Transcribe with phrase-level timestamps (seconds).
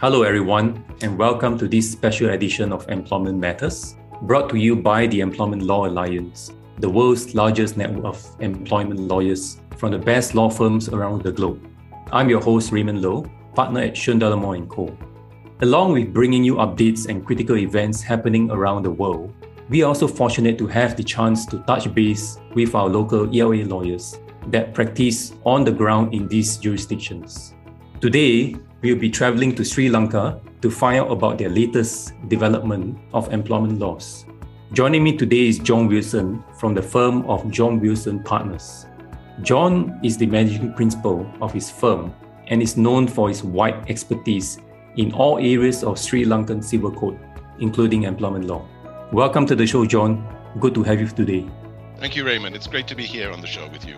[0.00, 5.08] Hello, everyone, and welcome to this special edition of Employment Matters, brought to you by
[5.08, 10.48] the Employment Law Alliance, the world's largest network of employment lawyers from the best law
[10.50, 11.68] firms around the globe.
[12.12, 14.96] I'm your host, Raymond Lowe, partner at Shundalamore & Co.
[15.62, 19.34] Along with bringing you updates and critical events happening around the world,
[19.68, 23.64] we are also fortunate to have the chance to touch base with our local ELA
[23.64, 27.56] lawyers that practice on the ground in these jurisdictions.
[28.00, 33.32] Today, we'll be traveling to Sri Lanka to find out about their latest development of
[33.32, 34.24] employment laws.
[34.72, 38.86] Joining me today is John Wilson from the firm of John Wilson Partners.
[39.42, 42.14] John is the managing principal of his firm
[42.46, 44.60] and is known for his wide expertise
[44.96, 47.18] in all areas of Sri Lankan civil code,
[47.58, 48.64] including employment law.
[49.12, 50.24] Welcome to the show, John.
[50.60, 51.48] Good to have you today.
[51.98, 52.54] Thank you, Raymond.
[52.54, 53.96] It's great to be here on the show with you.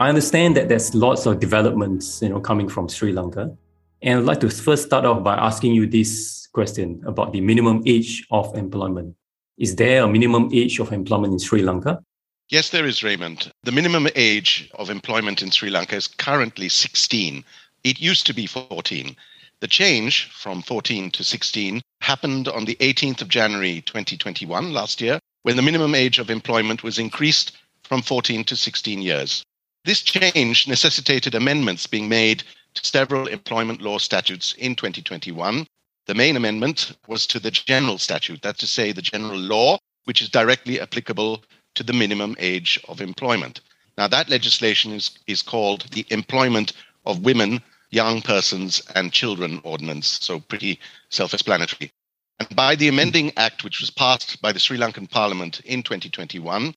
[0.00, 3.56] I understand that there's lots of developments, you know, coming from Sri Lanka.
[4.02, 7.82] And I'd like to first start off by asking you this question about the minimum
[7.86, 9.14] age of employment.
[9.58, 12.02] Is there a minimum age of employment in Sri Lanka?
[12.48, 13.50] Yes, there is, Raymond.
[13.64, 17.42] The minimum age of employment in Sri Lanka is currently 16.
[17.84, 19.16] It used to be 14.
[19.60, 25.18] The change from 14 to 16 happened on the 18th of January 2021, last year,
[25.42, 27.52] when the minimum age of employment was increased
[27.82, 29.42] from 14 to 16 years.
[29.84, 32.44] This change necessitated amendments being made
[32.84, 35.66] several employment law statutes in 2021.
[36.06, 40.22] The main amendment was to the general statute, that's to say, the general law, which
[40.22, 43.60] is directly applicable to the minimum age of employment.
[43.98, 46.74] Now, that legislation is, is called the Employment
[47.04, 50.78] of Women, Young Persons, and Children Ordinance, so pretty
[51.10, 51.90] self explanatory.
[52.38, 56.74] And by the amending act, which was passed by the Sri Lankan Parliament in 2021,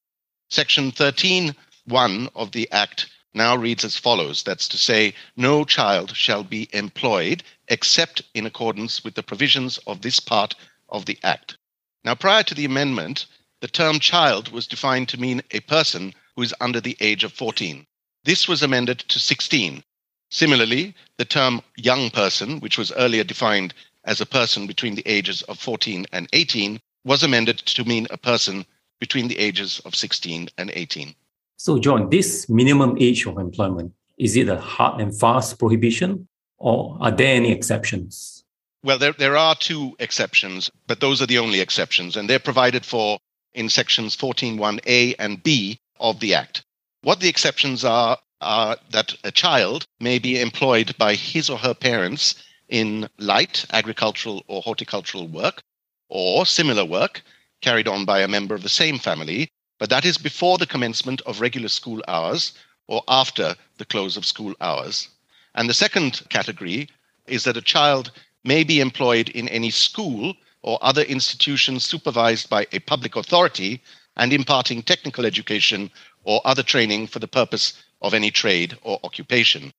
[0.50, 6.44] Section 13.1 of the act now reads as follows that's to say, no child shall
[6.44, 10.56] be employed except in accordance with the provisions of this part
[10.90, 11.58] of the Act.
[12.04, 13.28] Now, prior to the amendment,
[13.62, 17.34] the term child was defined to mean a person who is under the age of
[17.34, 17.86] 14.
[18.24, 19.84] This was amended to 16.
[20.32, 23.74] Similarly, the term young person, which was earlier defined
[24.06, 28.18] as a person between the ages of 14 and 18, was amended to mean a
[28.18, 28.66] person
[29.00, 31.16] between the ages of 16 and 18.
[31.62, 36.26] So, John, this minimum age of employment, is it a hard and fast prohibition
[36.58, 38.46] or are there any exceptions?
[38.82, 42.86] Well, there, there are two exceptions, but those are the only exceptions, and they're provided
[42.86, 43.20] for
[43.54, 46.64] in sections 14.1a and b of the Act.
[47.02, 51.74] What the exceptions are are that a child may be employed by his or her
[51.74, 52.36] parents
[52.70, 55.62] in light agricultural or horticultural work
[56.08, 57.22] or similar work
[57.62, 61.22] carried on by a member of the same family but that is before the commencement
[61.22, 62.54] of regular school hours
[62.88, 65.08] or after the close of school hours.
[65.56, 66.90] And the second category
[67.28, 68.12] is that a child
[68.44, 73.82] may be employed in any school or other institution supervised by a public authority
[74.18, 75.90] and imparting technical education
[76.24, 79.72] or other training for the purpose of any trade or occupation.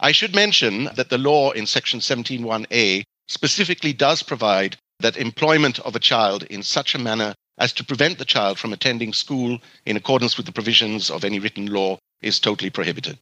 [0.00, 5.96] I should mention that the law in section 17.1a specifically does provide that employment of
[5.96, 9.96] a child in such a manner as to prevent the child from attending school in
[9.96, 13.18] accordance with the provisions of any written law is totally prohibited.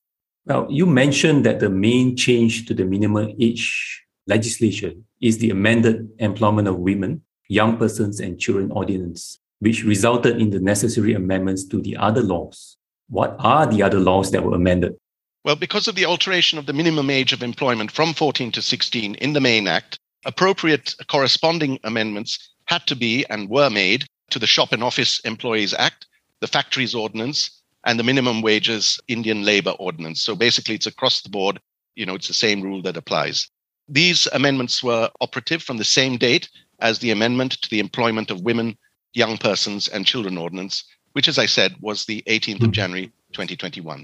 [0.46, 6.08] Now, you mentioned that the main change to the minimum age legislation is the amended
[6.18, 11.80] Employment of Women, Young Persons, and Children Ordinance, which resulted in the necessary amendments to
[11.80, 12.76] the other laws.
[13.08, 14.96] What are the other laws that were amended?
[15.44, 19.14] Well, because of the alteration of the minimum age of employment from 14 to 16
[19.16, 24.46] in the main act, appropriate corresponding amendments had to be and were made to the
[24.46, 26.06] Shop and Office Employees Act,
[26.40, 30.22] the Factories Ordinance, and the Minimum Wages Indian Labor Ordinance.
[30.22, 31.60] So basically, it's across the board.
[31.94, 33.48] You know, it's the same rule that applies.
[33.88, 36.48] These amendments were operative from the same date
[36.80, 38.76] as the amendment to the Employment of Women,
[39.14, 42.72] Young Persons, and Children Ordinance, which, as I said, was the 18th of hmm.
[42.72, 44.02] January 2021.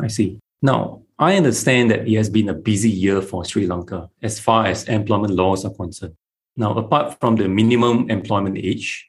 [0.00, 0.38] I see.
[0.62, 4.66] Now, I understand that it has been a busy year for Sri Lanka as far
[4.66, 6.14] as employment laws are concerned.
[6.56, 9.06] Now, apart from the minimum employment age,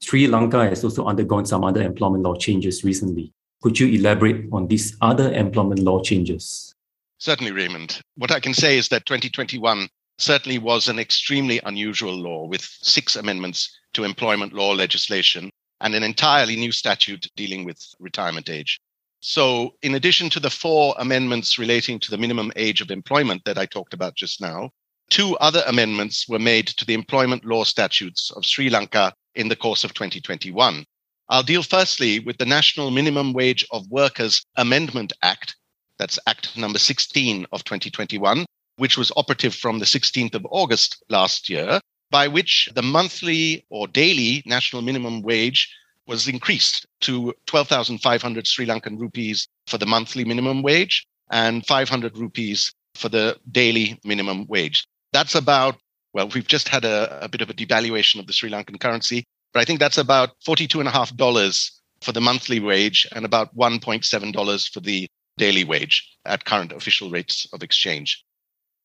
[0.00, 3.32] Sri Lanka has also undergone some other employment law changes recently.
[3.62, 6.72] Could you elaborate on these other employment law changes?
[7.18, 8.00] Certainly, Raymond.
[8.16, 13.16] What I can say is that 2021 certainly was an extremely unusual law with six
[13.16, 15.50] amendments to employment law legislation
[15.80, 18.80] and an entirely new statute dealing with retirement age.
[19.20, 23.58] So, in addition to the four amendments relating to the minimum age of employment that
[23.58, 24.70] I talked about just now,
[25.10, 29.56] two other amendments were made to the employment law statutes of Sri Lanka in the
[29.56, 30.84] course of 2021.
[31.30, 35.56] I'll deal firstly with the National Minimum Wage of Workers Amendment Act,
[35.98, 38.44] that's Act number 16 of 2021,
[38.76, 41.80] which was operative from the 16th of August last year,
[42.10, 45.72] by which the monthly or daily national minimum wage
[46.06, 52.72] was increased to 12,500 Sri Lankan rupees for the monthly minimum wage and 500 rupees
[52.94, 54.86] for the daily minimum wage.
[55.12, 55.76] That's about,
[56.18, 59.24] well, we've just had a, a bit of a devaluation of the Sri Lankan currency,
[59.52, 61.70] but I think that's about $42.5
[62.02, 67.46] for the monthly wage and about $1.7 for the daily wage at current official rates
[67.52, 68.24] of exchange.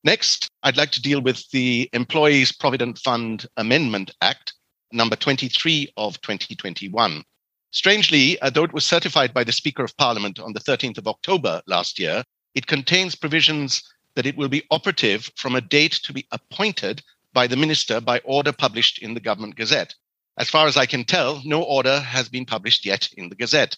[0.04, 4.54] Next, I'd like to deal with the Employees Provident Fund Amendment Act,
[4.92, 7.24] number 23 of 2021.
[7.72, 11.08] Strangely, uh, though it was certified by the Speaker of Parliament on the 13th of
[11.08, 12.22] October last year,
[12.54, 13.82] it contains provisions
[14.14, 17.02] that it will be operative from a date to be appointed
[17.34, 19.94] by the minister by order published in the Government Gazette.
[20.38, 23.76] As far as I can tell, no order has been published yet in the Gazette.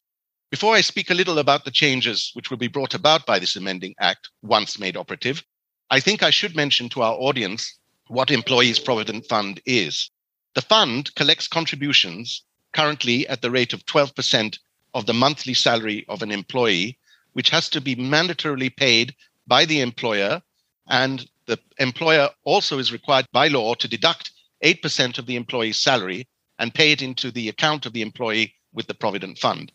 [0.50, 3.56] Before I speak a little about the changes which will be brought about by this
[3.56, 5.42] amending act once made operative,
[5.90, 10.10] I think I should mention to our audience what Employees Provident Fund is.
[10.54, 12.42] The fund collects contributions
[12.72, 14.58] currently at the rate of 12%
[14.94, 16.98] of the monthly salary of an employee,
[17.32, 19.14] which has to be mandatorily paid
[19.46, 20.42] by the employer.
[20.88, 24.30] And the employer also is required by law to deduct
[24.64, 26.26] 8% of the employee's salary
[26.58, 29.72] and pay it into the account of the employee with the Provident Fund.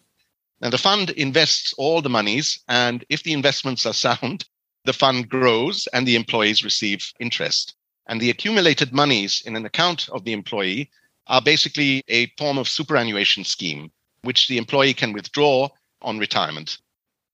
[0.62, 4.46] Now, the fund invests all the monies, and if the investments are sound,
[4.86, 7.76] the fund grows and the employees receive interest.
[8.08, 10.90] And the accumulated monies in an account of the employee
[11.28, 13.92] are basically a form of superannuation scheme,
[14.24, 15.70] which the employee can withdraw
[16.02, 16.78] on retirement.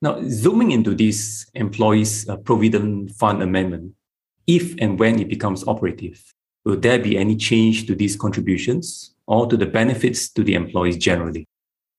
[0.01, 3.94] Now, zooming into this employees' uh, provident fund amendment,
[4.48, 6.24] if and when it becomes operative,
[6.66, 10.98] will there be any change to these contributions or to the benefits to the employees
[10.98, 11.46] generally?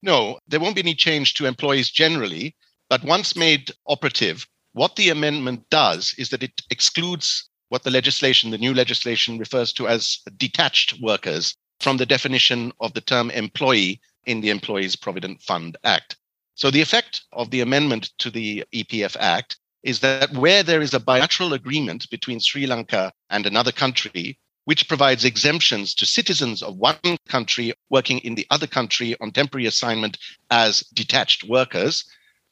[0.03, 2.57] No, there won't be any change to employees generally,
[2.89, 8.51] but once made operative, what the amendment does is that it excludes what the legislation,
[8.51, 14.01] the new legislation, refers to as detached workers from the definition of the term employee
[14.27, 16.17] in the Employees Provident Fund Act.
[16.55, 20.95] So, the effect of the amendment to the EPF Act is that where there is
[20.95, 26.77] a bilateral agreement between Sri Lanka and another country, which provides exemptions to citizens of
[26.77, 30.19] one country working in the other country on temporary assignment
[30.51, 32.05] as detached workers,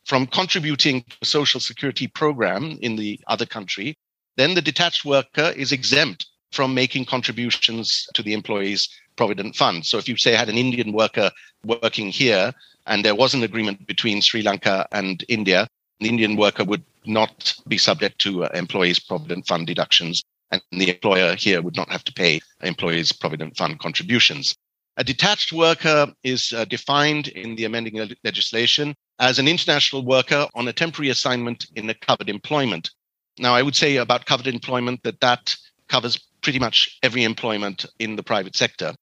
[0.07, 3.99] from contributing to a social security program in the other country,
[4.37, 9.85] then the detached worker is exempt from making contributions to the employee's provident fund.
[9.85, 11.31] So if you say had an Indian worker
[11.65, 12.53] working here
[12.87, 15.67] and there was an agreement between Sri Lanka and India,
[16.01, 20.91] the Indian worker would not be subject to uh, employees' provident fund deductions, and the
[20.91, 24.57] employer here would not have to pay employees' provident fund contributions.
[24.99, 30.69] A detached worker is uh, defined in the amending legislation as an international worker on
[30.69, 32.91] a temporary assignment in a covered employment.
[33.39, 35.55] Now, I would say about covered employment that that
[35.89, 38.95] covers pretty much every employment in the private sector.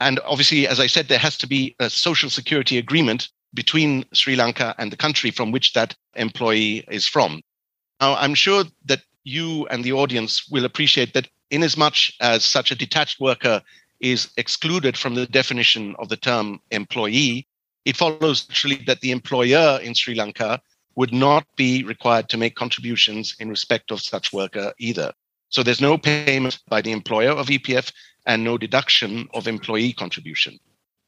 [0.00, 4.36] And obviously, as I said, there has to be a social security agreement between Sri
[4.36, 7.40] Lanka and the country from which that employee is from.
[8.00, 12.74] Now, I'm sure that you and the audience will appreciate that, inasmuch as such a
[12.74, 13.62] detached worker
[14.00, 17.46] is excluded from the definition of the term employee,
[17.84, 20.60] it follows actually that the employer in Sri Lanka
[20.96, 25.12] would not be required to make contributions in respect of such worker either.
[25.50, 27.92] So there's no payment by the employer of EPF
[28.26, 30.58] and no deduction of employee contribution.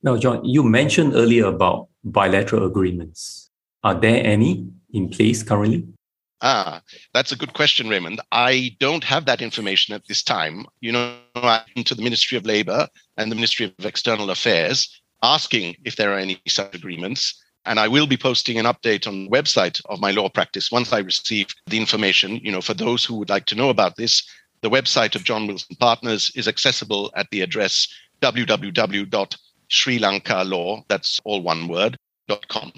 [0.02, 3.50] Now, John, you mentioned earlier about bilateral agreements.
[3.82, 5.86] Are there any in place currently?
[6.40, 6.80] Ah,
[7.12, 8.20] that's a good question, Raymond.
[8.30, 10.66] I don't have that information at this time.
[10.80, 12.86] You know, I'm to the Ministry of Labor
[13.16, 17.34] and the Ministry of External Affairs, asking if there are any such agreements.
[17.64, 20.92] And I will be posting an update on the website of my law practice once
[20.92, 22.36] I receive the information.
[22.36, 24.22] You know, for those who would like to know about this,
[24.62, 27.88] the website of John Wilson Partners is accessible at the address
[29.70, 31.96] www.srilankalaw, that's all one word,
[32.26, 32.72] dot .com.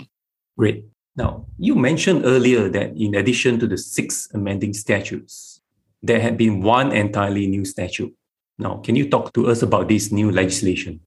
[0.56, 0.85] Great.
[1.16, 5.61] Now, you mentioned earlier that in addition to the six amending statutes,
[6.02, 8.14] there had been one entirely new statute.
[8.59, 11.00] Now, can you talk to us about this new legislation?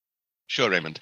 [0.47, 0.99] Sure, Raymond.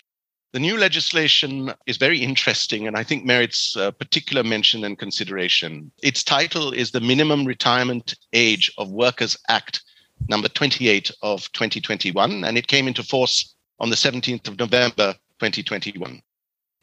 [0.53, 5.91] The new legislation is very interesting and I think merits uh, particular mention and consideration.
[6.03, 9.81] Its title is the Minimum Retirement Age of Workers Act,
[10.27, 16.21] number 28 of 2021, and it came into force on the 17th of November 2021.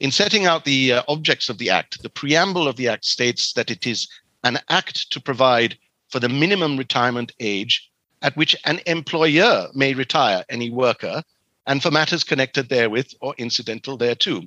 [0.00, 3.52] In setting out the uh, objects of the Act, the preamble of the Act states
[3.52, 4.08] that it is
[4.42, 5.78] an act to provide
[6.10, 7.88] for the minimum retirement age
[8.22, 11.22] at which an employer may retire any worker
[11.68, 14.42] and for matters connected therewith or incidental thereto.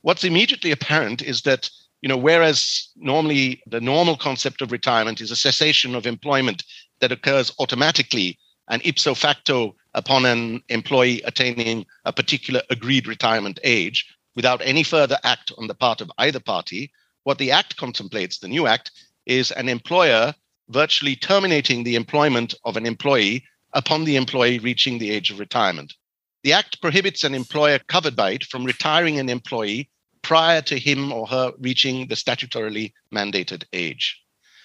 [0.00, 1.68] What's immediately apparent is that,
[2.00, 6.64] you know, whereas normally the normal concept of retirement is a cessation of employment
[7.00, 8.38] that occurs automatically
[8.68, 15.18] and ipso facto upon an employee attaining a particular agreed retirement age without any further
[15.24, 16.90] act on the part of either party.
[17.22, 18.90] What the Act contemplates, the new Act,
[19.26, 20.34] is an employer
[20.68, 25.94] virtually terminating the employment of an employee upon the employee reaching the age of retirement.
[26.42, 29.90] The Act prohibits an employer covered by it from retiring an employee
[30.22, 34.20] prior to him or her reaching the statutorily mandated age.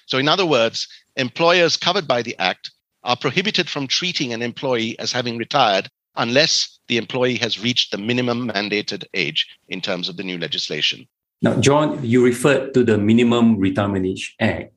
[0.05, 2.71] So, in other words, employers covered by the Act
[3.03, 7.97] are prohibited from treating an employee as having retired unless the employee has reached the
[7.97, 11.07] minimum mandated age in terms of the new legislation.
[11.41, 14.73] Now, John, you referred to the Minimum Retirement Age Act.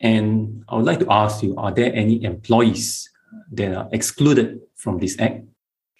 [0.00, 3.08] And I would like to ask you are there any employees
[3.52, 5.44] that are excluded from this act?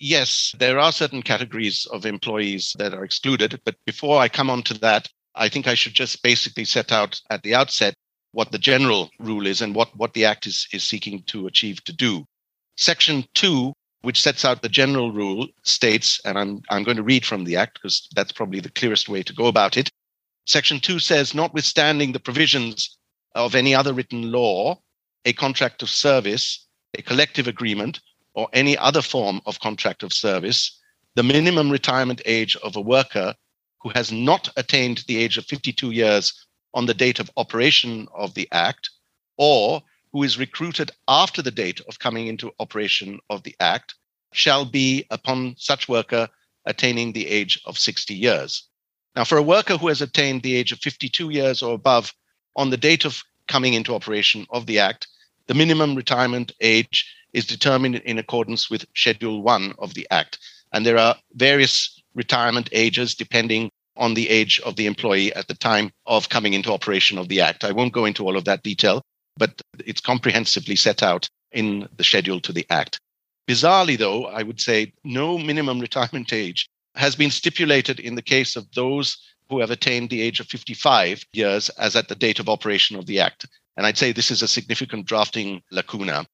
[0.01, 3.61] Yes, there are certain categories of employees that are excluded.
[3.65, 7.21] But before I come on to that, I think I should just basically set out
[7.31, 7.95] at the outset
[8.33, 11.83] what the general rule is and what, what the Act is, is seeking to achieve
[11.85, 12.25] to do.
[12.77, 17.25] Section 2, which sets out the general rule, states, and I'm, I'm going to read
[17.25, 19.91] from the Act because that's probably the clearest way to go about it.
[20.47, 22.99] Section 2 says, notwithstanding the provisions
[23.35, 24.81] of any other written law,
[25.25, 26.67] a contract of service,
[26.99, 28.01] a collective agreement,
[28.35, 30.81] or any other form of contract of service,
[31.15, 33.35] the minimum retirement age of a worker
[33.83, 38.35] who has not attained the age of 52 years on the date of operation of
[38.35, 38.91] the Act,
[39.37, 43.95] or who is recruited after the date of coming into operation of the Act,
[44.33, 46.29] shall be upon such worker
[46.65, 48.69] attaining the age of 60 years.
[49.15, 52.15] Now, for a worker who has attained the age of 52 years or above
[52.57, 55.09] on the date of coming into operation of the Act,
[55.47, 60.39] the minimum retirement age is determined in accordance with Schedule 1 of the Act.
[60.73, 63.71] And there are various retirement ages depending
[64.03, 67.41] on the age of the employee at the time of coming into operation of the
[67.41, 67.63] Act.
[67.63, 69.01] I won't go into all of that detail,
[69.37, 72.99] but it's comprehensively set out in the schedule to the Act.
[73.49, 78.57] Bizarrely, though, I would say no minimum retirement age has been stipulated in the case
[78.57, 79.17] of those
[79.49, 83.07] who have attained the age of 55 years as at the date of operation of
[83.07, 83.47] the Act.
[83.77, 86.27] And I'd say this is a significant drafting lacuna.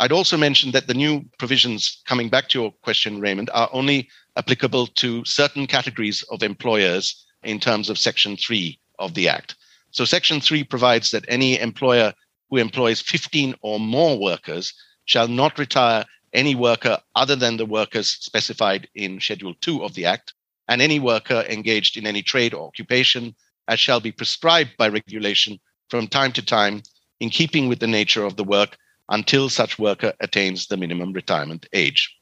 [0.00, 4.10] I'd also mention that the new provisions, coming back to your question, Raymond, are only
[4.36, 9.56] applicable to certain categories of employers in terms of Section 3 of the Act.
[9.90, 12.12] So, Section 3 provides that any employer
[12.50, 14.72] who employs 15 or more workers
[15.06, 20.04] shall not retire any worker other than the workers specified in Schedule 2 of the
[20.04, 20.34] Act,
[20.68, 23.34] and any worker engaged in any trade or occupation
[23.68, 26.82] as shall be prescribed by regulation from time to time
[27.20, 28.76] in keeping with the nature of the work
[29.08, 32.15] until such worker attains the minimum retirement age.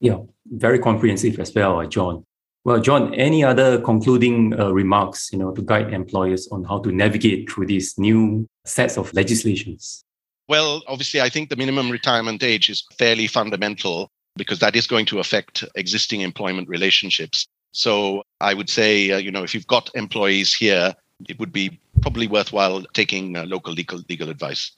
[0.00, 2.24] Yeah, very comprehensive as well, uh, John.
[2.64, 6.90] Well, John, any other concluding uh, remarks, you know, to guide employers on how to
[6.90, 10.02] navigate through these new sets of legislations?
[10.48, 15.06] Well, obviously, I think the minimum retirement age is fairly fundamental because that is going
[15.06, 17.46] to affect existing employment relationships.
[17.72, 20.94] So I would say, uh, you know, if you've got employees here,
[21.28, 24.74] it would be probably worthwhile taking uh, local legal, legal advice.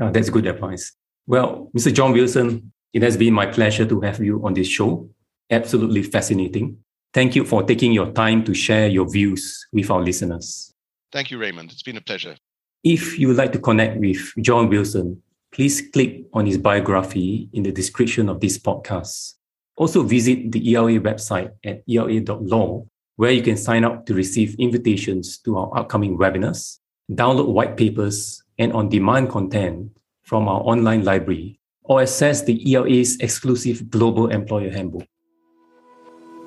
[0.00, 0.92] Oh, that's good advice.
[1.26, 1.92] Well, Mr.
[1.92, 5.08] John Wilson, it has been my pleasure to have you on this show.
[5.50, 6.78] Absolutely fascinating.
[7.12, 10.74] Thank you for taking your time to share your views with our listeners.
[11.12, 11.72] Thank you, Raymond.
[11.72, 12.36] It's been a pleasure.
[12.82, 17.62] If you would like to connect with John Wilson, please click on his biography in
[17.62, 19.34] the description of this podcast.
[19.76, 25.38] Also, visit the ELA website at ela.law, where you can sign up to receive invitations
[25.38, 26.78] to our upcoming webinars,
[27.10, 29.90] download white papers, and on demand content
[30.22, 35.06] from our online library or access the ELA's exclusive Global Employer Handbook.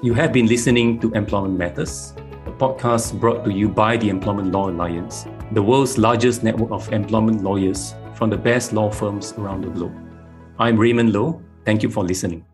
[0.01, 2.13] You have been listening to Employment Matters,
[2.45, 6.91] a podcast brought to you by the Employment Law Alliance, the world's largest network of
[6.91, 9.95] employment lawyers from the best law firms around the globe.
[10.59, 11.41] I'm Raymond Lowe.
[11.65, 12.45] Thank you for listening.